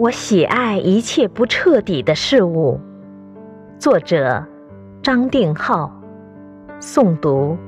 [0.00, 2.80] 我喜爱一切不彻底的事物。
[3.78, 4.42] 作者：
[5.02, 5.92] 张定浩。
[6.80, 7.58] 诵读：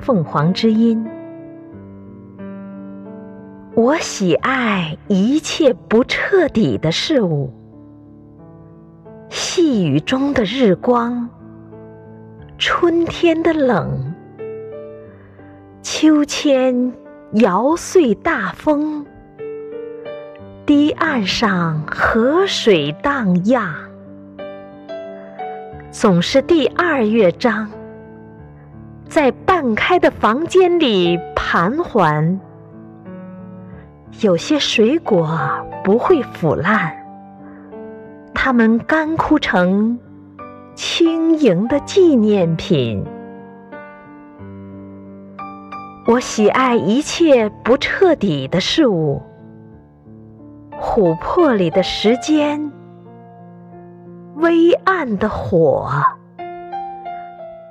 [0.00, 1.06] 凤凰之音。
[3.76, 7.52] 我喜爱一切不彻底的事物。
[9.28, 11.30] 细雨中的日光，
[12.58, 14.12] 春天的冷，
[15.82, 16.92] 秋千
[17.34, 19.06] 摇碎大风。
[20.70, 23.74] 堤岸上河水荡漾，
[25.90, 27.68] 总是第二乐章，
[29.08, 32.40] 在半开的房间里盘桓。
[34.20, 35.36] 有些水果
[35.82, 36.96] 不会腐烂，
[38.32, 39.98] 它们干枯成
[40.76, 43.04] 轻盈的纪念品。
[46.06, 49.20] 我喜爱一切不彻底的事物。
[50.80, 52.72] 琥珀里的时间，
[54.36, 55.88] 微暗的火，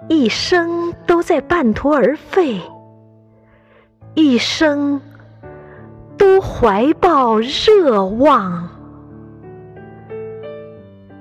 [0.07, 2.61] 一生都在半途而废，
[4.13, 5.01] 一生
[6.17, 8.69] 都怀抱热望。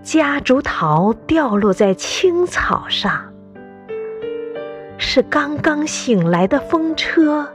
[0.03, 3.13] 夹竹桃掉落在青草上，
[4.99, 7.49] 是刚刚醒来的风车，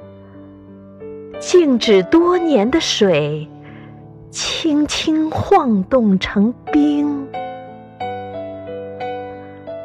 [1.39, 3.47] 静止多年的水。
[4.33, 7.27] 轻轻晃动成冰，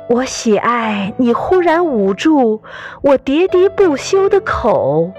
[0.09, 2.63] 我喜爱你忽然捂住
[3.03, 5.13] 我喋喋不休的口，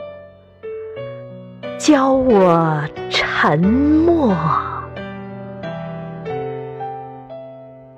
[1.77, 4.35] 教我沉默。